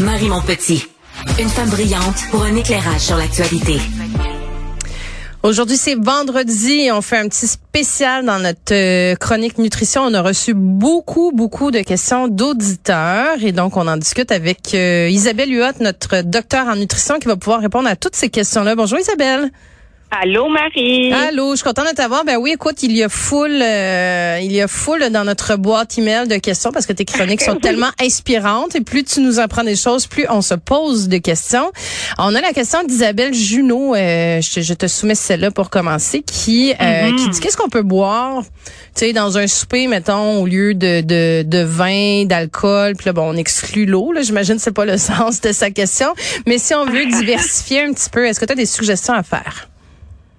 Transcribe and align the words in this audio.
Marie 0.00 0.28
Montpetit. 0.28 0.86
Une 1.40 1.48
femme 1.48 1.70
brillante 1.70 2.16
pour 2.30 2.42
un 2.42 2.54
éclairage 2.54 3.00
sur 3.00 3.16
l'actualité. 3.16 3.78
Aujourd'hui, 5.42 5.76
c'est 5.76 5.96
vendredi. 5.96 6.88
On 6.92 7.00
fait 7.00 7.18
un 7.18 7.28
petit 7.28 7.48
spécial 7.48 8.24
dans 8.24 8.38
notre 8.38 8.72
euh, 8.72 9.16
chronique 9.16 9.58
nutrition. 9.58 10.02
On 10.02 10.14
a 10.14 10.22
reçu 10.22 10.54
beaucoup, 10.54 11.32
beaucoup 11.34 11.70
de 11.70 11.80
questions 11.80 12.28
d'auditeurs 12.28 13.42
et 13.42 13.52
donc 13.52 13.76
on 13.76 13.88
en 13.88 13.96
discute 13.96 14.30
avec 14.30 14.74
euh, 14.74 15.08
Isabelle 15.10 15.52
Huot, 15.52 15.80
notre 15.80 16.22
docteur 16.22 16.68
en 16.68 16.76
nutrition, 16.76 17.18
qui 17.18 17.26
va 17.26 17.36
pouvoir 17.36 17.60
répondre 17.60 17.88
à 17.88 17.96
toutes 17.96 18.14
ces 18.14 18.28
questions-là. 18.28 18.76
Bonjour 18.76 18.98
Isabelle. 18.98 19.50
Allô 20.10 20.48
Marie? 20.48 21.12
Allô, 21.12 21.50
je 21.50 21.56
suis 21.56 21.64
contente 21.64 21.90
de 21.90 21.94
t'avoir. 21.94 22.24
Ben 22.24 22.38
oui, 22.38 22.52
écoute, 22.54 22.82
il 22.82 22.96
y 22.96 23.02
a 23.02 23.10
full, 23.10 23.60
euh, 23.60 24.38
il 24.42 24.50
y 24.52 24.62
a 24.62 24.66
full 24.66 25.06
dans 25.10 25.24
notre 25.24 25.56
boîte 25.56 25.98
email 25.98 26.26
de 26.26 26.36
questions 26.36 26.72
parce 26.72 26.86
que 26.86 26.94
tes 26.94 27.04
chroniques 27.04 27.42
sont 27.42 27.56
tellement 27.62 27.90
inspirantes 28.00 28.74
et 28.74 28.80
plus 28.80 29.04
tu 29.04 29.20
nous 29.20 29.38
apprends 29.38 29.64
des 29.64 29.76
choses, 29.76 30.06
plus 30.06 30.24
on 30.30 30.40
se 30.40 30.54
pose 30.54 31.08
des 31.08 31.20
questions. 31.20 31.70
On 32.16 32.34
a 32.34 32.40
la 32.40 32.54
question 32.54 32.82
d'Isabelle 32.84 33.34
Junot. 33.34 33.94
Euh, 33.96 34.40
je, 34.40 34.72
te 34.72 34.86
soumets 34.86 35.14
celle-là 35.14 35.50
pour 35.50 35.68
commencer, 35.68 36.22
qui 36.22 36.72
euh, 36.72 36.74
mm-hmm. 36.74 37.16
qui 37.16 37.28
dit 37.28 37.40
qu'est-ce 37.40 37.58
qu'on 37.58 37.68
peut 37.68 37.82
boire, 37.82 38.44
tu 38.44 39.04
sais, 39.04 39.12
dans 39.12 39.36
un 39.36 39.46
souper, 39.46 39.88
mettons, 39.88 40.40
au 40.40 40.46
lieu 40.46 40.72
de 40.72 41.02
de, 41.02 41.42
de 41.42 41.58
vin, 41.58 42.24
d'alcool. 42.24 42.94
Puis 42.96 43.06
là, 43.06 43.12
bon, 43.12 43.34
on 43.34 43.36
exclut 43.36 43.84
l'eau. 43.84 44.12
Là, 44.12 44.22
j'imagine 44.22 44.58
c'est 44.58 44.72
pas 44.72 44.86
le 44.86 44.96
sens 44.98 45.42
de 45.42 45.52
sa 45.52 45.70
question. 45.70 46.14
Mais 46.46 46.56
si 46.56 46.74
on 46.74 46.86
veut 46.86 47.04
diversifier 47.12 47.82
un 47.82 47.92
petit 47.92 48.08
peu, 48.08 48.26
est-ce 48.26 48.40
que 48.40 48.46
tu 48.46 48.52
as 48.52 48.56
des 48.56 48.64
suggestions 48.64 49.12
à 49.12 49.22
faire? 49.22 49.68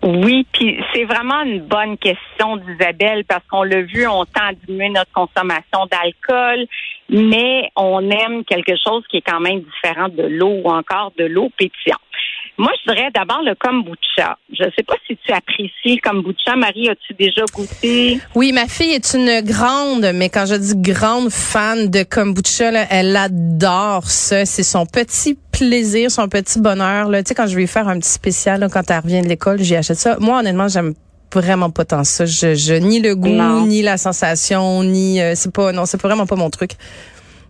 Oui, 0.01 0.47
puis 0.53 0.79
c'est 0.93 1.03
vraiment 1.03 1.41
une 1.41 1.59
bonne 1.59 1.97
question 1.97 2.55
d'Isabelle 2.55 3.25
parce 3.25 3.45
qu'on 3.47 3.63
l'a 3.63 3.81
vu, 3.81 4.07
on 4.07 4.23
tend 4.23 4.45
à 4.49 4.53
diminuer 4.53 4.89
notre 4.89 5.11
consommation 5.11 5.87
d'alcool, 5.91 6.67
mais 7.09 7.69
on 7.75 8.09
aime 8.09 8.45
quelque 8.45 8.75
chose 8.81 9.03
qui 9.09 9.17
est 9.17 9.21
quand 9.21 9.41
même 9.41 9.61
différent 9.61 10.07
de 10.07 10.23
l'eau 10.23 10.61
ou 10.63 10.69
encore 10.69 11.11
de 11.17 11.25
l'eau 11.25 11.49
pétillante. 11.57 11.99
Moi, 12.59 12.71
je 12.85 12.91
dirais 12.91 13.07
d'abord 13.15 13.41
le 13.41 13.55
kombucha. 13.55 14.37
Je 14.51 14.65
ne 14.65 14.69
sais 14.71 14.83
pas 14.83 14.95
si 15.07 15.17
tu 15.25 15.31
apprécies 15.31 15.95
le 15.95 16.01
kombucha. 16.01 16.57
Marie, 16.57 16.89
as-tu 16.89 17.13
déjà 17.13 17.43
goûté? 17.53 18.19
Oui, 18.35 18.51
ma 18.51 18.67
fille 18.67 18.91
est 18.91 19.13
une 19.13 19.39
grande, 19.39 20.11
mais 20.13 20.27
quand 20.27 20.45
je 20.45 20.55
dis 20.55 20.73
grande 20.75 21.29
fan 21.29 21.89
de 21.89 22.03
kombucha, 22.03 22.71
elle 22.89 23.15
adore 23.15 24.03
ça. 24.03 24.45
C'est 24.45 24.63
son 24.63 24.85
petit 24.85 25.39
plaisir, 25.53 26.11
son 26.11 26.27
petit 26.27 26.59
bonheur. 26.59 27.07
Là. 27.07 27.23
Tu 27.23 27.29
sais, 27.29 27.35
quand 27.35 27.47
je 27.47 27.55
vais 27.55 27.65
faire 27.65 27.87
un 27.87 27.97
petit 27.97 28.11
spécial, 28.11 28.67
quand 28.69 28.91
elle 28.91 28.99
revient 28.99 29.21
de 29.21 29.29
l'école, 29.29 29.59
j'y 29.59 29.77
achète 29.77 29.97
ça. 29.97 30.17
Moi, 30.19 30.39
honnêtement, 30.39 30.67
j'aime 30.67 30.95
vraiment 31.33 31.69
pas 31.69 31.85
tant 31.85 32.03
ça. 32.03 32.25
Je, 32.25 32.73
ni 32.73 32.99
le 32.99 33.15
goût, 33.15 33.65
ni 33.67 33.83
la 33.83 33.97
sensation, 33.97 34.83
ni 34.83 35.21
euh, 35.21 35.31
c'est 35.33 35.53
pas 35.53 35.71
non, 35.71 35.85
c'est 35.85 36.01
vraiment 36.01 36.25
pas 36.25 36.35
mon 36.35 36.49
truc. 36.49 36.71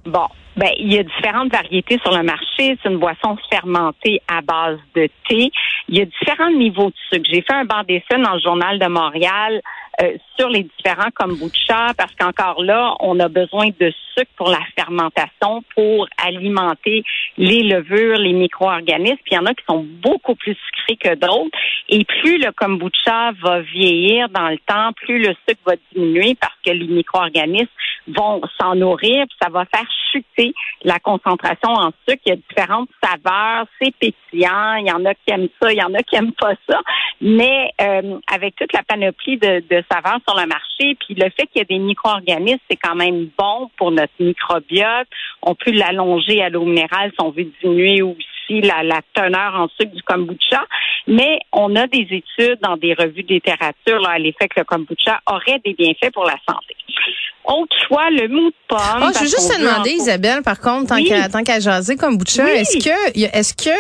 Bon, 0.06 0.28
ben, 0.60 0.72
il 0.78 0.94
y 0.94 1.00
a 1.00 1.04
différentes 1.04 1.54
variétés 1.54 2.00
sur 2.04 2.16
le 2.16 2.22
marché. 2.22 2.78
C'est 2.84 2.90
une 2.90 2.98
boisson 2.98 3.38
fermentée 3.50 4.22
à 4.28 4.42
base 4.42 4.78
de 4.94 5.08
thé. 5.30 5.52
Il 5.88 5.98
y 5.98 6.02
a 6.02 6.06
différents 6.06 6.52
niveaux 6.52 6.90
de 6.90 6.96
sucre. 7.10 7.30
J'ai 7.32 7.42
fait 7.42 7.54
un 7.54 7.64
banc 7.64 7.84
d'essai 7.88 8.22
dans 8.22 8.34
le 8.34 8.42
journal 8.42 8.78
de 8.78 8.88
Montréal 8.88 9.62
euh, 10.02 10.18
sur 10.38 10.50
les 10.50 10.64
différents 10.64 11.12
kombucha 11.16 11.94
parce 11.98 12.14
qu'encore 12.16 12.62
là, 12.62 12.94
on 13.00 13.20
a 13.22 13.30
besoin 13.30 13.68
de 13.80 13.94
sucre 14.18 14.32
pour 14.36 14.50
la 14.50 14.60
fermentation, 14.78 15.64
pour 15.76 16.08
alimenter 16.26 17.04
les 17.38 17.64
levures, 17.64 18.18
les 18.18 18.34
micro-organismes. 18.34 19.18
Puis 19.24 19.32
il 19.32 19.36
y 19.36 19.40
en 19.40 19.46
a 19.46 19.54
qui 19.54 19.64
sont 19.66 19.86
beaucoup 20.02 20.36
plus 20.36 20.58
sucrés 20.68 20.98
que 20.98 21.16
d'autres. 21.16 21.58
Et 21.88 22.04
plus 22.04 22.38
le 22.38 22.52
kombucha 22.52 23.32
va 23.42 23.62
vieillir 23.62 24.28
dans 24.28 24.50
le 24.50 24.58
temps, 24.68 24.92
plus 24.94 25.20
le 25.20 25.34
sucre 25.48 25.62
va 25.66 25.76
diminuer 25.94 26.36
parce 26.36 26.56
que 26.66 26.72
les 26.72 26.88
micro-organismes 26.88 27.68
vont 28.08 28.42
s'en 28.60 28.76
nourrir. 28.76 29.26
Ça 29.42 29.50
va 29.50 29.66
faire 29.66 29.88
chuter 30.12 30.54
la 30.84 31.00
concentration 31.00 31.70
en 31.70 31.92
sucre. 32.08 32.22
Il 32.26 32.30
y 32.30 32.32
a 32.34 32.36
différentes 32.36 32.90
saveurs. 33.04 33.66
C'est 33.82 33.94
pétillant. 33.96 34.76
Il 34.76 34.88
y 34.88 34.92
en 34.92 35.06
a 35.06 35.14
qui 35.14 35.32
aiment 35.32 35.50
ça, 35.62 35.72
il 35.72 35.78
y 35.78 35.84
en 35.84 35.94
a 35.94 36.04
qui 36.04 36.16
aiment 36.16 36.34
pas 36.34 36.54
ça. 36.70 36.80
Mais 37.22 37.72
euh, 37.82 38.20
avec 38.32 38.56
toute 38.56 38.74
la 38.74 38.84
panoplie 38.84 39.38
de, 39.38 39.64
de 39.70 39.84
saveurs 39.92 40.20
sur 40.28 40.38
le 40.40 40.48
marché, 40.48 40.96
puis 41.00 41.16
le 41.16 41.30
fait 41.30 41.48
qu'il 41.48 41.58
y 41.58 41.62
ait 41.62 41.66
des 41.66 41.80
micro-organismes, 41.80 42.60
c'est 42.70 42.78
quand 42.78 42.96
même 42.96 43.30
bon 43.38 43.70
pour 43.78 43.92
notre 43.92 44.14
microbiote. 44.20 45.08
On 45.42 45.56
peut 45.56 45.72
l'allonger 45.72 46.42
à 46.42 46.50
l'eau 46.50 46.66
minérale 46.66 47.12
si 47.12 47.22
on 47.22 47.32
veut 47.32 47.52
diminuer 47.62 48.02
aussi 48.02 48.62
la, 48.62 48.84
la, 48.84 49.02
teneur 49.14 49.56
en 49.56 49.68
sucre 49.70 49.94
du 49.94 50.04
kombucha. 50.04 50.66
Mais 51.08 51.40
on 51.52 51.76
a 51.76 51.88
des 51.88 52.08
études 52.12 52.60
dans 52.62 52.78
des 52.78 52.94
revues 52.94 53.24
de 53.24 53.34
littérature 53.34 54.00
là, 54.00 54.12
à 54.12 54.20
l'effet 54.20 54.48
que 54.48 54.60
le 54.60 54.66
kombucha 54.66 55.20
aurait 55.28 55.60
des 55.64 55.74
bienfaits 55.74 56.14
pour 56.14 56.26
la 56.26 56.36
santé. 56.48 56.76
Autre 57.50 57.76
choix, 57.88 58.10
le 58.12 58.28
mou 58.28 58.50
de 58.50 58.56
pomme. 58.68 59.02
Oh, 59.02 59.10
je 59.12 59.20
veux 59.22 59.26
juste 59.26 59.52
te 59.52 59.60
demander, 59.60 59.90
Isabelle, 59.90 60.44
par 60.44 60.60
contre, 60.60 60.90
tant 60.90 61.04
qu'à 61.04 61.30
tant 61.30 61.42
qu'à 61.42 61.60
jaser 61.60 61.96
kombucha, 61.96 62.48
est-ce 62.54 62.78
que 62.78 63.20
est-ce 63.36 63.56
que 63.56 63.76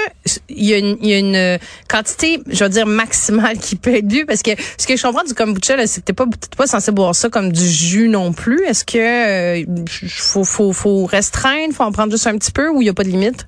il 0.49 0.65
y, 0.65 0.73
a 0.73 0.77
une, 0.79 0.97
y 1.01 1.13
a 1.13 1.19
une 1.19 1.59
quantité, 1.87 2.39
je 2.47 2.63
veux 2.63 2.69
dire 2.69 2.87
maximale 2.87 3.59
qui 3.59 3.75
peut 3.75 3.95
être 3.95 4.07
bu 4.07 4.25
parce 4.25 4.41
que 4.41 4.51
ce 4.57 4.87
que 4.87 4.97
je 4.97 5.03
comprends 5.03 5.23
du 5.23 5.35
kombucha 5.35 5.85
c'est 5.85 6.01
que 6.01 6.05
t'es 6.05 6.13
pas 6.13 6.25
pas 6.57 6.65
censé 6.65 6.91
boire 6.91 7.13
ça 7.13 7.29
comme 7.29 7.51
du 7.51 7.67
jus 7.67 8.07
non 8.07 8.33
plus. 8.33 8.65
Est-ce 8.65 8.83
que 8.83 8.97
euh, 8.97 9.85
faut, 10.07 10.43
faut 10.43 10.73
faut 10.73 11.05
restreindre, 11.05 11.73
faut 11.73 11.83
en 11.83 11.91
prendre 11.91 12.11
juste 12.11 12.25
un 12.25 12.37
petit 12.39 12.51
peu 12.51 12.69
ou 12.69 12.81
il 12.81 12.85
y 12.85 12.89
a 12.89 12.93
pas 12.93 13.03
de 13.03 13.09
limite? 13.09 13.47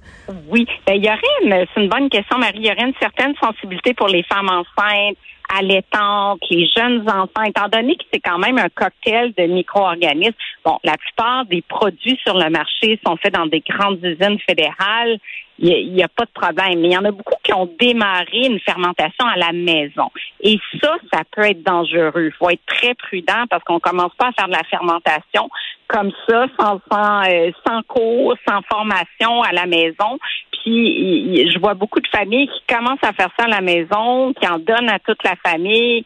Oui, 0.49 0.67
ben 0.85 0.93
il 0.93 1.03
y 1.03 1.09
aurait 1.09 1.67
c'est 1.73 1.81
une 1.81 1.89
bonne 1.89 2.09
question 2.09 2.37
Marie, 2.37 2.59
il 2.59 2.67
y 2.67 2.71
aurait 2.71 2.87
une 2.87 2.93
certaine 2.99 3.33
sensibilité 3.41 3.95
pour 3.95 4.07
les 4.07 4.23
femmes 4.23 4.49
enceintes 4.49 5.17
allaitantes, 5.57 6.41
les 6.49 6.67
jeunes 6.75 7.07
enfants, 7.09 7.43
étant 7.45 7.67
donné 7.67 7.95
que 7.95 8.03
c'est 8.11 8.19
quand 8.19 8.39
même 8.39 8.57
un 8.57 8.69
cocktail 8.69 9.33
de 9.37 9.43
micro-organismes. 9.43 10.35
Bon, 10.65 10.77
la 10.83 10.97
plupart 10.97 11.45
des 11.45 11.61
produits 11.61 12.19
sur 12.23 12.37
le 12.37 12.49
marché 12.49 12.99
sont 13.05 13.17
faits 13.17 13.33
dans 13.33 13.47
des 13.47 13.61
grandes 13.61 14.03
usines 14.03 14.39
fédérales. 14.47 15.17
Il 15.63 15.93
n'y 15.93 16.03
a, 16.03 16.07
pas 16.07 16.25
de 16.25 16.31
problème. 16.33 16.79
Mais 16.79 16.87
il 16.87 16.93
y 16.93 16.97
en 16.97 17.05
a 17.05 17.11
beaucoup 17.11 17.35
qui 17.43 17.53
ont 17.53 17.69
démarré 17.79 18.47
une 18.47 18.59
fermentation 18.59 19.25
à 19.27 19.37
la 19.37 19.51
maison. 19.51 20.09
Et 20.39 20.57
ça, 20.81 20.95
ça 21.13 21.21
peut 21.31 21.43
être 21.43 21.61
dangereux. 21.61 22.25
Il 22.25 22.31
faut 22.31 22.49
être 22.49 22.65
très 22.65 22.95
prudent 22.95 23.45
parce 23.47 23.63
qu'on 23.63 23.79
commence 23.79 24.13
pas 24.15 24.29
à 24.29 24.31
faire 24.31 24.47
de 24.47 24.53
la 24.53 24.63
fermentation 24.63 25.49
comme 25.87 26.11
ça, 26.27 26.45
sans, 26.59 26.79
sans, 26.91 27.23
euh, 27.29 27.51
sans 27.67 27.83
cours, 27.83 28.33
sans 28.47 28.61
formation 28.71 29.43
à 29.43 29.51
la 29.51 29.65
maison. 29.65 30.17
Je 30.65 31.59
vois 31.59 31.73
beaucoup 31.73 31.99
de 31.99 32.07
familles 32.07 32.47
qui 32.47 32.73
commencent 32.73 33.03
à 33.03 33.13
faire 33.13 33.29
ça 33.37 33.45
à 33.45 33.47
la 33.47 33.61
maison, 33.61 34.33
qui 34.33 34.47
en 34.47 34.59
donnent 34.59 34.89
à 34.89 34.99
toute 34.99 35.23
la 35.23 35.35
famille. 35.45 36.03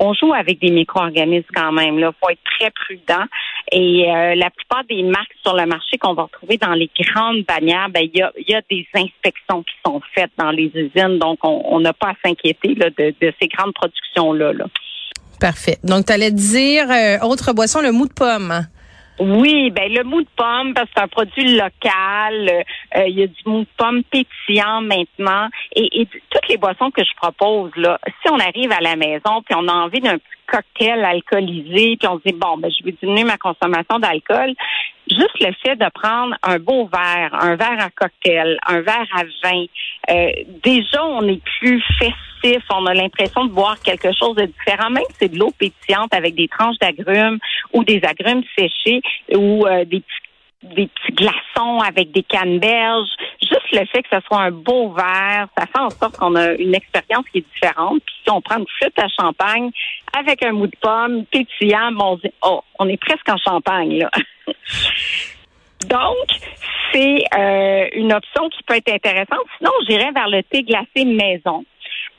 On 0.00 0.14
joue 0.14 0.32
avec 0.32 0.60
des 0.60 0.70
micro-organismes 0.70 1.48
quand 1.54 1.72
même. 1.72 1.98
Il 1.98 2.08
faut 2.20 2.30
être 2.30 2.38
très 2.58 2.70
prudent. 2.70 3.24
Et 3.72 4.06
euh, 4.08 4.34
la 4.36 4.50
plupart 4.50 4.84
des 4.88 5.02
marques 5.02 5.34
sur 5.42 5.54
le 5.56 5.66
marché 5.66 5.98
qu'on 5.98 6.14
va 6.14 6.24
retrouver 6.24 6.56
dans 6.56 6.72
les 6.72 6.88
grandes 6.98 7.44
bannières, 7.44 7.88
ben 7.90 8.02
il 8.02 8.16
y 8.16 8.22
a, 8.22 8.32
y 8.46 8.54
a, 8.54 8.62
des 8.70 8.86
inspections 8.94 9.62
qui 9.62 9.74
sont 9.84 10.00
faites 10.14 10.30
dans 10.38 10.50
les 10.50 10.70
usines, 10.74 11.18
donc 11.18 11.38
on 11.42 11.80
n'a 11.80 11.92
pas 11.92 12.10
à 12.10 12.14
s'inquiéter 12.24 12.74
de, 12.74 13.14
de, 13.20 13.32
ces 13.40 13.48
grandes 13.48 13.74
productions 13.74 14.32
là. 14.32 14.52
là. 14.52 14.66
Parfait. 15.40 15.76
Donc 15.84 16.06
tu 16.06 16.12
allais 16.12 16.30
dire 16.30 16.90
euh, 16.90 17.18
autre 17.26 17.52
boisson, 17.52 17.80
le 17.80 17.92
mou 17.92 18.06
de 18.06 18.12
pomme. 18.12 18.66
Oui, 19.18 19.70
ben 19.70 19.92
le 19.92 20.04
mou 20.04 20.22
de 20.22 20.28
pomme, 20.36 20.74
parce 20.74 20.86
que 20.86 20.92
c'est 20.96 21.02
un 21.02 21.08
produit 21.08 21.56
local. 21.56 22.64
Euh, 22.96 23.06
il 23.08 23.18
y 23.18 23.22
a 23.22 23.26
du 23.26 23.42
mou 23.46 23.60
de 23.60 23.66
pomme 23.76 24.02
pétillant 24.04 24.80
maintenant. 24.80 25.48
Et, 25.74 26.02
et, 26.02 26.06
toutes 26.06 26.48
les 26.48 26.56
boissons 26.56 26.90
que 26.90 27.02
je 27.02 27.14
propose, 27.16 27.72
là, 27.76 27.98
si 28.22 28.30
on 28.30 28.38
arrive 28.38 28.70
à 28.72 28.80
la 28.80 28.96
maison 28.96 29.42
puis 29.44 29.54
on 29.56 29.66
a 29.68 29.72
envie 29.72 30.00
d'un 30.00 30.18
cocktail 30.50 31.04
alcoolisé, 31.04 31.96
puis 31.96 32.08
on 32.08 32.18
se 32.18 32.22
dit 32.24 32.32
bon, 32.32 32.56
ben 32.58 32.70
je 32.70 32.84
vais 32.84 32.92
diminuer 33.00 33.24
ma 33.24 33.36
consommation 33.36 33.98
d'alcool. 33.98 34.54
Juste 35.10 35.40
le 35.40 35.52
fait 35.64 35.76
de 35.76 35.88
prendre 35.94 36.36
un 36.42 36.58
beau 36.58 36.86
verre, 36.86 37.34
un 37.34 37.56
verre 37.56 37.80
à 37.80 37.90
cocktail, 37.90 38.58
un 38.66 38.80
verre 38.80 39.06
à 39.14 39.22
vin, 39.42 39.64
euh, 40.10 40.30
déjà 40.62 41.04
on 41.04 41.26
est 41.28 41.42
plus 41.60 41.82
festif, 41.98 42.62
on 42.70 42.84
a 42.86 42.94
l'impression 42.94 43.44
de 43.46 43.50
boire 43.50 43.80
quelque 43.80 44.10
chose 44.12 44.36
de 44.36 44.46
différent, 44.46 44.90
même 44.90 45.04
si 45.10 45.16
c'est 45.20 45.32
de 45.32 45.38
l'eau 45.38 45.52
pétillante 45.58 46.12
avec 46.12 46.34
des 46.34 46.48
tranches 46.48 46.78
d'agrumes 46.78 47.38
ou 47.72 47.84
des 47.84 48.00
agrumes 48.04 48.42
séchés 48.56 49.00
ou 49.34 49.66
euh, 49.66 49.84
des 49.84 50.00
petits 50.00 50.27
des 50.62 50.88
petits 50.88 51.12
glaçons 51.12 51.78
avec 51.80 52.10
des 52.10 52.22
canneberges. 52.22 53.08
Juste 53.40 53.72
le 53.72 53.86
fait 53.86 54.02
que 54.02 54.08
ce 54.12 54.20
soit 54.26 54.40
un 54.40 54.50
beau 54.50 54.92
verre, 54.92 55.48
ça 55.56 55.66
fait 55.66 55.78
en 55.78 55.90
sorte 55.90 56.16
qu'on 56.16 56.34
a 56.34 56.52
une 56.52 56.74
expérience 56.74 57.24
qui 57.30 57.38
est 57.38 57.46
différente. 57.54 58.02
Puis 58.04 58.14
si 58.24 58.30
on 58.30 58.40
prend 58.40 58.58
une 58.58 58.66
flûte 58.78 58.98
à 58.98 59.06
champagne 59.08 59.70
avec 60.16 60.44
un 60.44 60.52
mou 60.52 60.66
de 60.66 60.76
pomme 60.80 61.24
pétillant, 61.26 61.92
bon, 61.92 62.18
on 62.42 62.50
oh, 62.50 62.62
on 62.78 62.88
est 62.88 62.96
presque 62.96 63.28
en 63.28 63.36
champagne, 63.36 63.98
là. 63.98 64.10
Donc, 65.86 66.26
c'est 66.92 67.22
euh, 67.36 67.88
une 67.94 68.12
option 68.12 68.48
qui 68.48 68.62
peut 68.64 68.74
être 68.74 68.92
intéressante. 68.92 69.46
Sinon, 69.58 69.70
j'irais 69.88 70.10
vers 70.12 70.28
le 70.28 70.42
thé 70.42 70.62
glacé 70.64 71.04
maison. 71.04 71.64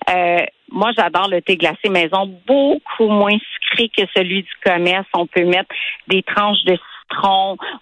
Euh, 0.10 0.46
moi, 0.72 0.92
j'adore 0.98 1.28
le 1.30 1.42
thé 1.42 1.58
glacé 1.58 1.90
maison, 1.90 2.26
beaucoup 2.48 3.08
moins 3.08 3.38
sucré 3.54 3.90
que 3.90 4.04
celui 4.16 4.44
du 4.44 4.52
commerce. 4.64 5.08
On 5.14 5.28
peut 5.28 5.44
mettre 5.44 5.70
des 6.08 6.24
tranches 6.24 6.64
de 6.66 6.78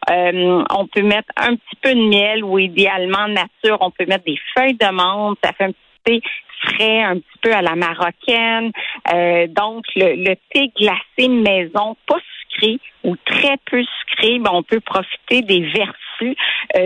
euh, 0.09 0.63
on 0.71 0.87
peut 0.87 1.03
mettre 1.03 1.29
un 1.37 1.55
petit 1.55 1.75
peu 1.81 1.93
de 1.93 2.01
miel 2.01 2.43
ou 2.43 2.59
idéalement 2.59 3.27
nature, 3.27 3.77
on 3.81 3.91
peut 3.91 4.05
mettre 4.05 4.25
des 4.25 4.39
feuilles 4.55 4.75
de 4.75 4.91
menthe, 4.91 5.37
ça 5.43 5.53
fait 5.53 5.65
un 5.65 5.71
petit 5.71 5.77
thé 6.03 6.21
frais, 6.61 7.03
un 7.03 7.15
petit 7.15 7.39
peu 7.41 7.53
à 7.53 7.61
la 7.61 7.75
marocaine. 7.75 8.71
Euh, 9.13 9.47
donc, 9.47 9.85
le, 9.95 10.35
thé 10.51 10.71
glacé 10.77 11.27
maison, 11.27 11.95
pas 12.07 12.19
sucré 12.41 12.79
ou 13.03 13.15
très 13.25 13.57
peu 13.69 13.83
sucré, 13.83 14.39
ben, 14.39 14.51
on 14.53 14.63
peut 14.63 14.79
profiter 14.79 15.41
des 15.41 15.61
vertus 15.61 16.06
vertus 16.19 16.35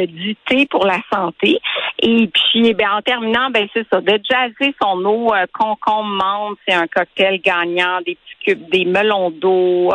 du 0.08 0.36
thé 0.48 0.66
pour 0.66 0.86
la 0.86 1.00
santé. 1.12 1.60
Et 2.00 2.28
puis, 2.28 2.68
eh 2.68 2.74
bien, 2.74 2.94
en 2.94 3.02
terminant, 3.02 3.50
ben 3.50 3.68
c'est 3.74 3.88
ça, 3.92 4.02
de 4.02 4.20
jazzer 4.30 4.74
son 4.82 5.04
eau 5.06 5.32
concombre 5.54 6.10
menthe, 6.10 6.58
c'est 6.68 6.74
un 6.74 6.88
cocktail 6.88 7.40
gagnant, 7.42 8.00
des 8.06 8.16
petits 8.16 8.46
cubes, 8.46 8.70
des 8.70 8.86
melons 8.86 9.32
d'eau, 9.32 9.94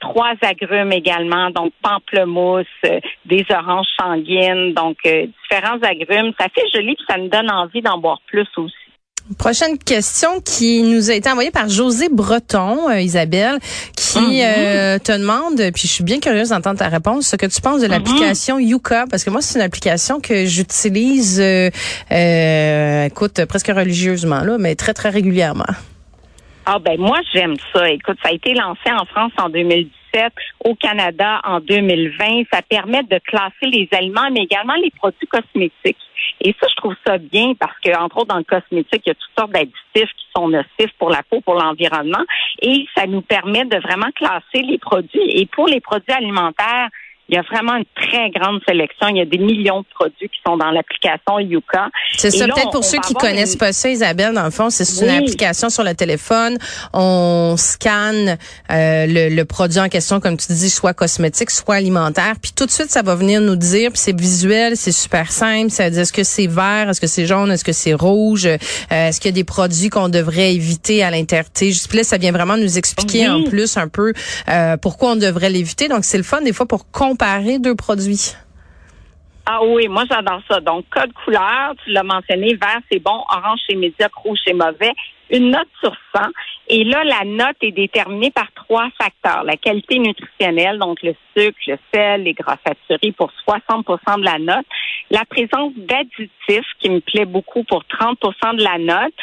trois 0.00 0.34
agrumes 0.42 0.92
également, 0.92 1.50
donc 1.50 1.72
pamplemousse, 1.82 2.66
des 3.24 3.44
oranges 3.50 3.88
sanguines, 3.98 4.74
donc 4.74 4.98
différents 5.02 5.80
agrumes. 5.82 6.32
Ça 6.38 6.48
fait 6.48 6.68
joli, 6.72 6.94
puis 6.94 7.04
ça 7.08 7.18
nous 7.18 7.28
donne 7.28 7.50
envie 7.50 7.82
d'en 7.82 7.98
boire 7.98 8.20
plus 8.26 8.48
aussi. 8.56 8.74
Prochaine 9.36 9.76
question 9.76 10.40
qui 10.40 10.82
nous 10.82 11.10
a 11.10 11.14
été 11.14 11.28
envoyée 11.28 11.50
par 11.50 11.68
José 11.68 12.08
Breton, 12.10 12.88
euh, 12.88 12.98
Isabelle, 13.00 13.58
qui 13.94 14.18
mhm. 14.18 14.40
euh, 14.42 14.98
te 14.98 15.12
demande, 15.12 15.56
puis 15.74 15.82
je 15.82 15.92
suis 15.92 16.04
bien 16.04 16.18
curieuse 16.18 16.48
d'entendre 16.48 16.78
ta 16.78 16.88
réponse, 16.88 17.28
ce 17.28 17.36
que 17.36 17.44
tu 17.44 17.60
penses 17.60 17.82
de 17.82 17.86
mhm. 17.86 17.92
l'application 17.92 18.58
Yuka, 18.58 19.04
parce 19.10 19.24
que 19.24 19.30
moi 19.30 19.42
c'est 19.42 19.58
une 19.58 19.64
application 19.64 20.20
que 20.20 20.46
j'utilise, 20.46 21.40
euh, 21.42 23.04
écoute, 23.04 23.44
presque 23.44 23.68
religieusement 23.68 24.40
là, 24.40 24.56
mais 24.58 24.74
très 24.76 24.94
très 24.94 25.10
régulièrement. 25.10 25.64
Ah 26.64 26.78
ben 26.78 26.98
moi 26.98 27.18
j'aime 27.32 27.56
ça. 27.72 27.90
Écoute, 27.90 28.16
ça 28.22 28.30
a 28.30 28.32
été 28.32 28.54
lancé 28.54 28.90
en 28.90 29.04
France 29.04 29.32
en 29.38 29.50
2010 30.12 30.30
au 30.64 30.74
Canada 30.74 31.40
en 31.44 31.60
2020. 31.60 32.44
Ça 32.52 32.62
permet 32.62 33.02
de 33.02 33.18
classer 33.26 33.66
les 33.66 33.88
aliments, 33.92 34.28
mais 34.32 34.42
également 34.42 34.74
les 34.74 34.90
produits 34.90 35.26
cosmétiques. 35.26 35.96
Et 36.40 36.54
ça, 36.60 36.66
je 36.68 36.76
trouve 36.76 36.94
ça 37.06 37.18
bien 37.18 37.54
parce 37.58 37.78
que, 37.80 37.96
entre 37.96 38.18
autres, 38.18 38.28
dans 38.28 38.38
le 38.38 38.44
cosmétique, 38.44 39.02
il 39.06 39.08
y 39.08 39.10
a 39.10 39.14
toutes 39.14 39.38
sortes 39.38 39.52
d'additifs 39.52 40.14
qui 40.16 40.26
sont 40.34 40.48
nocifs 40.48 40.92
pour 40.98 41.10
la 41.10 41.22
peau, 41.22 41.40
pour 41.40 41.54
l'environnement. 41.54 42.24
Et 42.60 42.86
ça 42.96 43.06
nous 43.06 43.22
permet 43.22 43.64
de 43.64 43.78
vraiment 43.78 44.10
classer 44.14 44.62
les 44.62 44.78
produits. 44.78 45.30
Et 45.40 45.46
pour 45.46 45.66
les 45.66 45.80
produits 45.80 46.12
alimentaires, 46.12 46.88
il 47.28 47.34
y 47.34 47.38
a 47.38 47.42
vraiment 47.42 47.76
une 47.76 47.84
très 47.94 48.30
grande 48.30 48.60
sélection. 48.66 49.08
Il 49.08 49.18
y 49.18 49.20
a 49.20 49.26
des 49.26 49.36
millions 49.36 49.80
de 49.80 49.86
produits 49.94 50.28
qui 50.28 50.40
sont 50.46 50.56
dans 50.56 50.70
l'application 50.70 51.38
Yuka. 51.38 51.88
C'est 52.16 52.30
ça, 52.30 52.46
peut-être 52.46 52.70
pour 52.70 52.84
ceux 52.84 52.98
qui 53.00 53.12
connaissent 53.12 53.56
pas 53.56 53.72
ça, 53.72 53.90
Isabelle, 53.90 54.32
dans 54.32 54.44
le 54.44 54.50
fond, 54.50 54.70
c'est 54.70 55.04
une 55.04 55.10
application 55.10 55.68
sur 55.68 55.84
le 55.84 55.94
téléphone. 55.94 56.56
On 56.94 57.56
scanne 57.58 58.38
euh, 58.70 59.06
le, 59.06 59.44
produit 59.44 59.80
en 59.80 59.88
question, 59.88 60.20
comme 60.20 60.38
tu 60.38 60.52
dis, 60.52 60.70
soit 60.70 60.94
cosmétique, 60.94 61.50
soit 61.50 61.76
alimentaire. 61.76 62.34
Puis 62.40 62.52
tout 62.56 62.64
de 62.64 62.70
suite, 62.70 62.90
ça 62.90 63.02
va 63.02 63.14
venir 63.14 63.42
nous 63.42 63.56
dire, 63.56 63.90
puis 63.90 64.00
c'est 64.00 64.18
visuel, 64.18 64.76
c'est 64.76 64.92
super 64.92 65.30
simple. 65.30 65.70
Ça 65.70 65.90
dit, 65.90 66.00
est-ce 66.00 66.12
que 66.12 66.24
c'est 66.24 66.46
vert, 66.46 66.88
est-ce 66.88 67.00
que 67.00 67.06
c'est 67.06 67.26
jaune, 67.26 67.50
est-ce 67.50 67.64
que 67.64 67.72
c'est 67.72 67.94
rouge, 67.94 68.46
euh, 68.46 68.56
est-ce 68.90 69.20
qu'il 69.20 69.28
y 69.30 69.34
a 69.34 69.36
des 69.36 69.44
produits 69.44 69.90
qu'on 69.90 70.08
devrait 70.08 70.54
éviter 70.54 71.02
à 71.02 71.10
l'intérieur. 71.10 71.44
Juste 71.60 71.92
là, 71.92 72.04
ça 72.04 72.16
vient 72.16 72.32
vraiment 72.32 72.56
nous 72.56 72.78
expliquer 72.78 73.28
en 73.28 73.42
plus 73.44 73.76
un 73.76 73.88
peu 73.88 74.12
euh, 74.48 74.76
pourquoi 74.78 75.12
on 75.12 75.16
devrait 75.16 75.50
l'éviter. 75.50 75.88
Donc 75.88 76.04
c'est 76.04 76.16
le 76.16 76.24
fun 76.24 76.40
des 76.40 76.52
fois 76.54 76.66
pour 76.66 76.90
comprendre 76.90 77.17
comparer 77.18 77.58
deux 77.58 77.74
produits? 77.74 78.34
Ah 79.46 79.60
oui, 79.64 79.88
moi 79.88 80.04
j'adore 80.08 80.42
ça. 80.48 80.60
Donc, 80.60 80.84
code 80.90 81.12
couleur, 81.24 81.74
tu 81.82 81.90
l'as 81.90 82.02
mentionné, 82.02 82.54
vert 82.54 82.80
c'est 82.90 83.02
bon, 83.02 83.24
orange 83.30 83.60
c'est 83.68 83.76
médiocre, 83.76 84.20
rouge 84.22 84.38
c'est 84.46 84.52
mauvais. 84.52 84.92
Une 85.30 85.50
note 85.50 85.68
sur 85.80 85.94
100. 86.14 86.22
Et 86.68 86.84
là, 86.84 87.02
la 87.04 87.24
note 87.24 87.56
est 87.62 87.72
déterminée 87.72 88.30
par 88.30 88.46
trois 88.54 88.88
facteurs. 89.00 89.44
La 89.44 89.56
qualité 89.56 89.98
nutritionnelle, 89.98 90.78
donc 90.78 91.02
le 91.02 91.14
sucre, 91.36 91.58
le 91.66 91.78
sel, 91.92 92.22
les 92.22 92.34
gras 92.34 92.56
saturés 92.66 93.12
pour 93.12 93.30
60% 93.46 94.20
de 94.20 94.24
la 94.24 94.38
note. 94.38 94.66
La 95.10 95.24
présence 95.24 95.72
d'additifs 95.76 96.70
qui 96.80 96.90
me 96.90 97.00
plaît 97.00 97.26
beaucoup 97.26 97.64
pour 97.64 97.84
30% 97.84 98.56
de 98.56 98.62
la 98.62 98.78
note. 98.78 99.14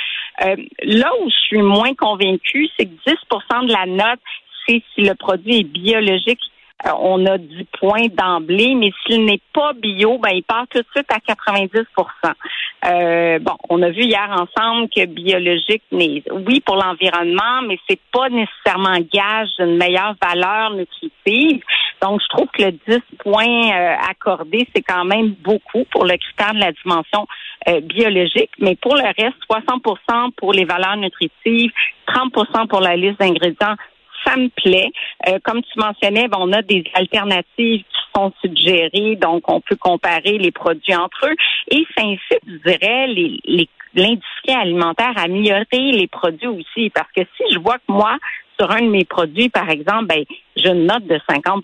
Euh, 0.44 0.56
là 0.84 1.12
où 1.22 1.30
je 1.30 1.36
suis 1.48 1.62
moins 1.62 1.94
convaincue, 1.96 2.68
c'est 2.78 2.86
que 2.86 3.12
10% 3.12 3.68
de 3.68 3.72
la 3.72 3.86
note, 3.86 4.20
c'est 4.68 4.84
si 4.94 5.02
le 5.02 5.16
produit 5.16 5.60
est 5.60 5.64
biologique 5.64 6.40
on 6.94 7.26
a 7.26 7.38
10 7.38 7.66
points 7.80 8.08
d'emblée, 8.14 8.76
mais 8.76 8.92
s'il 9.06 9.26
n'est 9.26 9.42
pas 9.54 9.74
bio, 9.74 10.18
ben 10.18 10.32
il 10.34 10.44
part 10.44 10.66
tout 10.70 10.80
de 10.80 10.88
suite 10.96 11.12
à 11.12 11.18
90% 11.18 11.86
euh, 12.86 13.40
Bon, 13.40 13.56
on 13.70 13.82
a 13.82 13.90
vu 13.90 14.04
hier 14.04 14.30
ensemble 14.30 14.90
que 14.90 15.06
biologique, 15.06 15.84
mais 15.92 16.22
oui 16.32 16.60
pour 16.62 16.76
l'environnement, 16.76 17.62
mais 17.68 17.80
c'est 17.90 18.00
pas 18.12 18.30
nécessairement 18.30 18.98
gage 19.12 19.50
d'une 19.58 19.78
meilleure 19.78 20.16
valeur 20.22 20.72
nutritive. 20.72 21.64
Donc, 22.02 22.22
je 22.22 22.28
trouve 22.30 22.48
que 22.54 22.64
le 22.64 22.72
10 22.72 23.02
points 23.20 23.72
euh, 23.72 23.96
accordé, 24.10 24.68
c'est 24.76 24.84
quand 24.84 25.06
même 25.06 25.30
beaucoup 25.44 25.86
pour 25.92 26.06
le 26.06 26.18
critère 26.18 26.54
de 26.54 26.60
la 26.60 26.72
dimension 26.72 27.26
euh, 27.68 27.80
biologique, 27.82 28.52
mais 28.60 28.76
pour 28.76 28.96
le 28.96 29.04
reste, 29.04 29.38
60% 29.50 30.32
pour 30.38 30.54
les 30.54 30.66
valeurs 30.66 30.98
nutritives, 30.98 31.72
30% 32.08 32.68
pour 32.68 32.82
la 32.82 32.96
liste 32.96 33.20
d'ingrédients, 33.20 33.76
ça 34.26 34.36
me 34.38 34.50
plaît. 34.50 34.92
Euh, 35.28 35.40
comme 35.44 35.62
tu 35.62 35.80
mentionnais, 35.80 36.28
ben, 36.28 36.38
on 36.40 36.52
a 36.54 36.62
des 36.62 36.84
alternatives 36.94 37.84
qui 37.84 38.02
sont 38.16 38.34
suggérées, 38.42 39.16
donc 39.16 39.50
on 39.50 39.62
peut 39.62 39.76
comparer 39.76 40.38
les 40.38 40.52
produits 40.52 40.96
entre 40.96 41.28
eux. 41.28 41.36
Et 41.72 41.86
ça 41.98 42.04
incite, 42.04 42.42
je 42.48 42.70
dirais, 42.70 43.08
les, 43.08 43.70
l'industrie 43.94 44.54
alimentaire 44.54 45.14
à 45.16 45.24
améliorer 45.24 45.66
les 45.72 46.08
produits 46.08 46.48
aussi. 46.48 46.90
Parce 46.90 47.12
que 47.16 47.22
si 47.38 47.54
je 47.54 47.60
vois 47.60 47.78
que 47.78 47.92
moi, 47.92 48.18
sur 48.60 48.72
un 48.72 48.82
de 48.82 48.90
mes 48.90 49.06
produits, 49.06 49.50
par 49.50 49.70
exemple, 49.70 50.06
ben, 50.06 50.24
je 50.56 50.70
note 50.70 51.06
de 51.08 51.20
50 51.30 51.64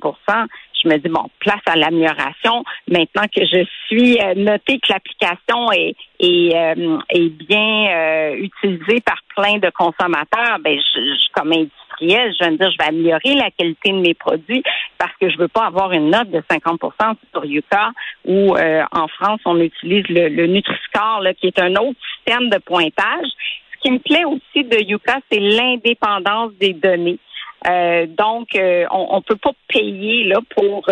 je 0.84 0.88
me 0.88 0.98
dis, 0.98 1.10
bon, 1.10 1.26
place 1.40 1.62
à 1.66 1.76
l'amélioration. 1.76 2.64
Maintenant 2.90 3.26
que 3.34 3.46
je 3.46 3.66
suis 3.88 4.20
euh, 4.20 4.34
noté 4.36 4.80
que 4.80 4.92
l'application 4.92 5.72
est, 5.72 5.96
est, 6.20 6.56
euh, 6.56 6.98
est 7.10 7.30
bien 7.30 8.34
utilisée 8.36 9.02
par 9.02 9.18
plein 9.36 9.58
de 9.58 9.70
consommateurs, 9.70 10.60
ben, 10.64 10.78
je, 10.78 11.00
je, 11.00 11.32
comme 11.34 11.54
je 11.54 11.60
vais 12.06 12.58
dire, 12.58 12.72
je 12.72 12.78
vais 12.78 12.88
améliorer 12.88 13.36
la 13.36 13.52
qualité 13.52 13.92
de 13.92 14.00
mes 14.00 14.14
produits 14.14 14.64
parce 14.98 15.14
que 15.20 15.30
je 15.30 15.38
veux 15.38 15.48
pas 15.48 15.66
avoir 15.66 15.92
une 15.92 16.10
note 16.10 16.30
de 16.30 16.42
50% 16.42 17.16
sur 17.32 17.46
Yuka 17.46 17.92
ou 18.26 18.56
euh, 18.56 18.84
en 18.92 19.08
France, 19.08 19.40
on 19.46 19.60
utilise 19.60 20.08
le, 20.10 20.30
le 20.30 20.48
Nutri-Score, 20.48 21.24
qui 21.40 21.48
est 21.48 21.60
un 21.60 21.76
autre 21.76 22.00
système 22.16 22.50
de 22.50 22.58
pointage. 22.58 23.28
Ce 23.74 23.80
qui 23.82 23.92
me 23.92 24.00
plaît 24.00 24.26
aussi 24.26 24.64
de 24.64 24.78
Yuka, 24.84 25.20
c'est 25.32 25.40
l'indépendance 25.40 26.54
des 26.60 26.74
données. 26.74 27.20
Euh, 27.68 28.08
donc, 28.08 28.56
euh, 28.56 28.86
on, 28.92 29.18
ne 29.18 29.22
peut 29.22 29.36
pas 29.36 29.52
payer 29.68 30.24
là 30.26 30.40
pour 30.56 30.86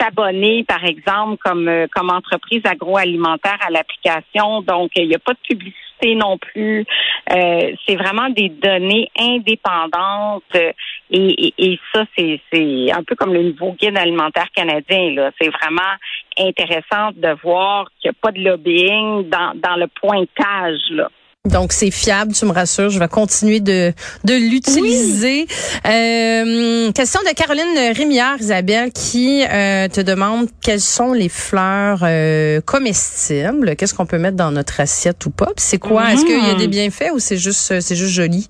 s'abonner, 0.00 0.64
par 0.64 0.84
exemple, 0.84 1.36
comme 1.44 1.70
comme 1.94 2.10
entreprise 2.10 2.62
agroalimentaire 2.64 3.58
à 3.66 3.70
l'application. 3.70 4.62
Donc, 4.62 4.90
il 4.96 5.08
n'y 5.08 5.14
a 5.14 5.18
pas 5.18 5.32
de 5.32 5.38
publicité 5.48 5.82
non 6.10 6.38
plus. 6.38 6.84
Euh, 7.32 7.72
c'est 7.86 7.96
vraiment 7.96 8.28
des 8.30 8.48
données 8.48 9.08
indépendantes 9.18 10.42
et, 11.10 11.78
ça, 11.94 12.04
c'est, 12.16 12.40
un 12.92 13.02
peu 13.04 13.14
comme 13.14 13.32
le 13.34 13.42
nouveau 13.42 13.72
guide 13.72 13.96
alimentaire 13.96 14.48
canadien. 14.54 15.12
Là. 15.14 15.30
C'est 15.40 15.50
vraiment 15.50 15.94
intéressant 16.38 17.10
de 17.14 17.36
voir 17.42 17.88
qu'il 18.00 18.10
n'y 18.10 18.16
a 18.16 18.20
pas 18.20 18.32
de 18.32 18.42
lobbying 18.42 19.28
dans, 19.28 19.52
dans 19.54 19.76
le 19.76 19.86
pointage. 19.88 20.80
Là. 20.90 21.10
Donc 21.50 21.72
c'est 21.72 21.90
fiable, 21.90 22.32
tu 22.34 22.44
me 22.44 22.52
rassures, 22.52 22.90
je 22.90 23.00
vais 23.00 23.08
continuer 23.08 23.58
de, 23.58 23.92
de 24.22 24.32
l'utiliser. 24.32 25.48
Euh, 25.84 26.92
question 26.92 27.18
de 27.22 27.34
Caroline 27.34 27.96
Rémiard, 27.96 28.36
Isabelle, 28.38 28.92
qui 28.92 29.42
euh, 29.42 29.88
te 29.88 30.00
demande 30.00 30.46
quelles 30.62 30.78
sont 30.78 31.12
les 31.12 31.28
fleurs 31.28 32.04
euh, 32.04 32.60
comestibles, 32.60 33.74
qu'est-ce 33.74 33.92
qu'on 33.92 34.06
peut 34.06 34.20
mettre 34.20 34.36
dans 34.36 34.52
notre 34.52 34.78
assiette 34.78 35.26
ou 35.26 35.32
pas? 35.32 35.48
C'est 35.56 35.80
quoi? 35.80 36.12
Est-ce 36.12 36.24
qu'il 36.24 36.46
y 36.46 36.48
a 36.48 36.54
des 36.54 36.68
mm. 36.68 36.70
bienfaits 36.70 37.10
ou 37.12 37.18
c'est 37.18 37.38
juste 37.38 37.80
c'est 37.80 37.96
juste 37.96 38.14
joli? 38.14 38.46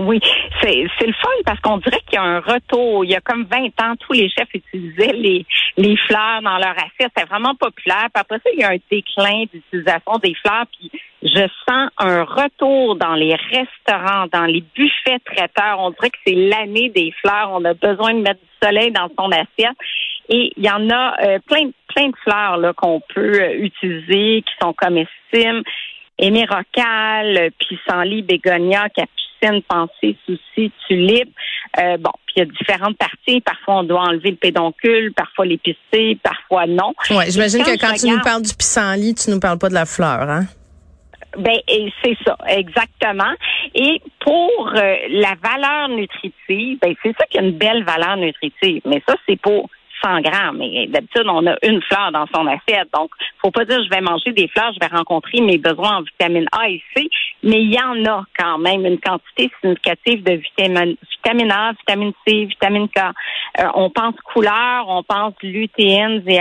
Oui, 0.00 0.18
c'est, 0.60 0.84
c'est 0.98 1.06
le 1.06 1.12
fun 1.12 1.28
parce 1.44 1.60
qu'on 1.60 1.78
dirait 1.78 2.00
qu'il 2.08 2.14
y 2.14 2.16
a 2.16 2.24
un 2.24 2.40
retour. 2.40 3.04
Il 3.04 3.12
y 3.12 3.14
a 3.14 3.20
comme 3.20 3.44
20 3.44 3.66
ans, 3.80 3.94
tous 4.00 4.14
les 4.14 4.28
chefs 4.28 4.52
utilisaient 4.52 5.12
les, 5.12 5.46
les 5.76 5.96
fleurs 6.08 6.42
dans 6.42 6.58
leur 6.58 6.72
assiette. 6.72 7.12
C'était 7.16 7.28
vraiment 7.28 7.54
populaire. 7.54 8.08
Puis 8.12 8.20
après 8.20 8.38
ça, 8.38 8.50
il 8.52 8.60
y 8.60 8.64
a 8.64 8.70
un 8.70 8.78
déclin 8.90 9.44
d'utilisation 9.52 10.18
des 10.20 10.34
fleurs. 10.42 10.64
Puis 10.76 10.90
je 11.22 11.46
sens 11.68 11.90
un 11.98 12.24
retour 12.24 12.96
dans 12.96 13.14
les 13.14 13.34
restaurants, 13.34 14.26
dans 14.32 14.44
les 14.44 14.64
buffets 14.74 15.20
traiteurs. 15.24 15.78
On 15.78 15.90
dirait 15.90 16.10
que 16.10 16.18
c'est 16.26 16.34
l'année 16.34 16.90
des 16.90 17.12
fleurs. 17.22 17.50
On 17.52 17.64
a 17.64 17.74
besoin 17.74 18.14
de 18.14 18.20
mettre 18.20 18.40
du 18.40 18.66
soleil 18.66 18.90
dans 18.90 19.08
son 19.16 19.30
assiette. 19.30 19.76
Et 20.28 20.52
il 20.56 20.64
y 20.64 20.70
en 20.70 20.90
a 20.90 21.14
euh, 21.24 21.38
plein, 21.46 21.70
plein 21.94 22.08
de 22.08 22.16
fleurs 22.24 22.56
là, 22.56 22.72
qu'on 22.72 23.00
peut 23.14 23.40
euh, 23.40 23.54
utiliser, 23.54 24.42
qui 24.42 24.52
sont 24.60 24.72
comestibles. 24.72 25.62
Émérocale, 26.18 27.50
pissenlit, 27.58 28.22
bégonia, 28.22 28.88
capucine, 28.88 29.62
pensée, 29.62 30.16
souci, 30.26 30.72
tulipe. 30.86 31.32
Euh, 31.78 31.96
bon, 31.98 32.10
puis 32.26 32.34
il 32.36 32.38
y 32.40 32.42
a 32.42 32.44
différentes 32.46 32.98
parties. 32.98 33.40
Parfois, 33.40 33.76
on 33.78 33.82
doit 33.84 34.02
enlever 34.02 34.30
le 34.30 34.36
pédoncule, 34.36 35.12
parfois 35.14 35.46
l'épicer, 35.46 36.18
parfois 36.22 36.66
non. 36.66 36.92
Ouais, 37.10 37.30
j'imagine 37.30 37.62
que 37.62 37.78
quand 37.78 37.94
tu 37.94 38.08
nous 38.08 38.20
parles 38.20 38.42
du 38.42 38.54
pissenlit, 38.54 39.14
tu 39.14 39.30
nous 39.30 39.40
parles 39.40 39.58
pas 39.58 39.68
de 39.68 39.74
la 39.74 39.86
fleur, 39.86 40.28
hein? 40.28 40.46
Ben, 41.38 41.56
c'est 42.02 42.16
ça, 42.26 42.36
exactement. 42.46 43.32
Et 43.74 44.00
pour 44.20 44.72
euh, 44.74 44.96
la 45.08 45.34
valeur 45.42 45.88
nutritive, 45.88 46.78
ben, 46.80 46.94
c'est 47.02 47.16
ça 47.18 47.24
qui 47.26 47.38
a 47.38 47.42
une 47.42 47.56
belle 47.56 47.84
valeur 47.84 48.16
nutritive. 48.16 48.82
Mais 48.84 49.02
ça, 49.08 49.14
c'est 49.26 49.40
pour 49.40 49.70
100 50.02 50.20
grammes. 50.20 50.62
Et 50.62 50.86
d'habitude, 50.88 51.26
on 51.26 51.46
a 51.46 51.56
une 51.62 51.82
fleur 51.82 52.12
dans 52.12 52.26
son 52.34 52.46
assiette. 52.46 52.88
Donc, 52.94 53.10
faut 53.42 53.50
pas 53.50 53.64
dire 53.64 53.82
je 53.82 53.90
vais 53.90 54.00
manger 54.00 54.32
des 54.32 54.48
fleurs, 54.48 54.72
je 54.72 54.80
vais 54.80 54.94
rencontrer 54.94 55.40
mes 55.40 55.58
besoins 55.58 55.98
en 55.98 56.02
vitamine 56.02 56.46
A 56.52 56.68
et 56.68 56.82
C, 56.94 57.08
mais 57.42 57.62
il 57.62 57.72
y 57.72 57.80
en 57.80 58.04
a 58.04 58.24
quand 58.38 58.58
même 58.58 58.86
une 58.86 58.98
quantité 58.98 59.50
significative 59.60 60.22
de 60.22 60.34
vitamine, 60.34 61.52
A, 61.52 61.72
vitamine 61.72 62.12
C, 62.26 62.44
vitamine 62.44 62.88
K. 62.88 62.98
Euh, 63.58 63.64
on 63.74 63.90
pense 63.90 64.14
couleur, 64.32 64.86
on 64.88 65.02
pense 65.02 65.34
lutéines 65.42 66.22
et 66.26 66.40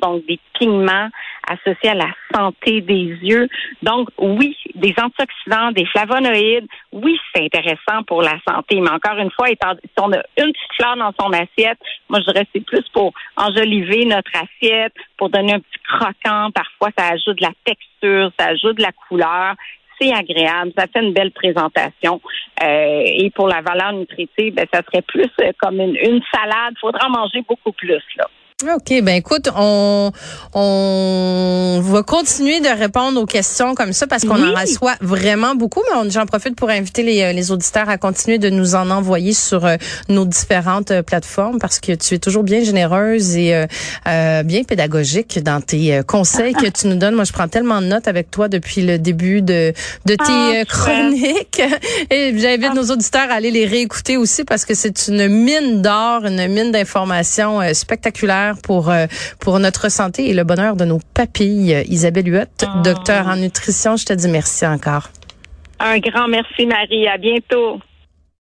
donc 0.00 0.26
des 0.26 0.38
pigments 0.58 1.08
associés 1.48 1.90
à 1.90 1.94
la 1.94 2.10
santé 2.34 2.80
des 2.80 3.04
yeux. 3.22 3.48
Donc, 3.82 4.08
oui, 4.18 4.56
des 4.74 4.94
antioxydants, 5.00 5.72
des 5.72 5.84
flavonoïdes, 5.86 6.66
oui, 6.92 7.18
c'est 7.34 7.44
intéressant 7.44 8.02
pour 8.06 8.22
la 8.22 8.36
santé, 8.48 8.80
mais 8.80 8.90
encore 8.90 9.18
une 9.18 9.30
fois, 9.30 9.50
étant, 9.50 9.74
si 9.82 9.90
on 10.00 10.12
a 10.12 10.22
une 10.38 10.52
petite 10.52 10.74
fleur 10.76 10.96
dans 10.96 11.12
son 11.20 11.32
assiette, 11.32 11.78
moi, 12.08 12.20
je 12.20 12.32
dirais 12.32 12.46
c'est 12.54 12.63
plus 12.64 12.84
pour 12.92 13.12
enjoliver 13.36 14.04
notre 14.04 14.32
assiette, 14.34 14.94
pour 15.16 15.30
donner 15.30 15.54
un 15.54 15.60
petit 15.60 15.80
croquant. 15.88 16.50
Parfois, 16.52 16.90
ça 16.96 17.08
ajoute 17.08 17.38
de 17.38 17.42
la 17.42 17.52
texture, 17.64 18.30
ça 18.38 18.48
ajoute 18.48 18.78
de 18.78 18.82
la 18.82 18.92
couleur 19.08 19.54
c'est 20.00 20.12
agréable, 20.12 20.72
ça 20.76 20.86
fait 20.86 21.00
une 21.00 21.12
belle 21.12 21.30
présentation. 21.30 22.20
Euh, 22.62 23.02
et 23.04 23.30
pour 23.30 23.48
la 23.48 23.60
valeur 23.60 23.92
nutritive, 23.92 24.54
ben, 24.54 24.66
ça 24.72 24.82
serait 24.82 25.02
plus 25.02 25.30
euh, 25.40 25.52
comme 25.58 25.80
une, 25.80 25.96
une 25.96 26.20
salade. 26.32 26.74
Faudra 26.80 27.08
manger 27.08 27.42
beaucoup 27.48 27.72
plus. 27.72 28.02
Là. 28.16 28.26
OK, 28.62 29.02
ben 29.02 29.16
écoute, 29.16 29.48
on, 29.56 30.12
on 30.54 31.80
va 31.82 32.04
continuer 32.04 32.60
de 32.60 32.68
répondre 32.68 33.20
aux 33.20 33.26
questions 33.26 33.74
comme 33.74 33.92
ça 33.92 34.06
parce 34.06 34.24
qu'on 34.24 34.40
en 34.40 34.54
reçoit 34.54 34.94
vraiment 35.00 35.56
beaucoup, 35.56 35.82
mais 35.92 36.08
j'en 36.08 36.24
profite 36.24 36.54
pour 36.54 36.70
inviter 36.70 37.02
les, 37.02 37.22
euh, 37.22 37.32
les, 37.32 37.50
auditeurs 37.50 37.88
à 37.88 37.98
continuer 37.98 38.38
de 38.38 38.50
nous 38.50 38.76
en 38.76 38.90
envoyer 38.90 39.32
sur 39.32 39.66
euh, 39.66 39.74
nos 40.08 40.24
différentes 40.24 40.92
euh, 40.92 41.02
plateformes 41.02 41.58
parce 41.58 41.80
que 41.80 41.96
tu 41.96 42.14
es 42.14 42.18
toujours 42.18 42.44
bien 42.44 42.62
généreuse 42.62 43.36
et 43.36 43.66
euh, 44.06 44.42
bien 44.44 44.62
pédagogique 44.62 45.42
dans 45.42 45.60
tes 45.60 46.02
conseils 46.06 46.52
que 46.52 46.68
tu 46.68 46.86
nous 46.86 46.96
donnes. 46.96 47.16
Moi, 47.16 47.24
je 47.24 47.32
prends 47.32 47.48
tellement 47.48 47.80
de 47.80 47.86
notes 47.86 48.06
avec 48.06 48.30
toi 48.30 48.46
depuis 48.46 48.82
le 48.82 49.00
début 49.00 49.42
de, 49.42 49.72
de 50.06 50.14
tes 50.14 50.60
ah, 50.60 50.64
chroniques 50.64 51.60
et 52.10 52.32
j'invite 52.38 52.70
ah. 52.70 52.74
nos 52.74 52.84
auditeurs 52.92 53.32
à 53.32 53.34
aller 53.34 53.50
les 53.50 53.66
réécouter 53.66 54.16
aussi 54.16 54.44
parce 54.44 54.64
que 54.64 54.74
c'est 54.74 55.08
une 55.08 55.26
mine 55.26 55.82
d'or, 55.82 56.24
une 56.24 56.46
mine 56.46 56.70
d'informations 56.70 57.60
spectaculaire 57.74 58.53
pour 58.62 58.90
euh, 58.90 59.06
pour 59.40 59.58
notre 59.58 59.90
santé 59.90 60.28
et 60.30 60.34
le 60.34 60.44
bonheur 60.44 60.76
de 60.76 60.84
nos 60.84 61.00
papilles. 61.14 61.84
Isabelle 61.88 62.28
Huot, 62.28 62.44
ah. 62.62 62.82
docteur 62.82 63.28
en 63.28 63.36
nutrition, 63.36 63.96
je 63.96 64.06
te 64.06 64.12
dis 64.12 64.28
merci 64.28 64.66
encore. 64.66 65.10
Un 65.80 65.98
grand 65.98 66.28
merci 66.28 66.66
Marie, 66.66 67.06
à 67.08 67.18
bientôt. 67.18 67.80